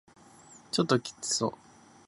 [0.71, 1.51] ちょっときつそう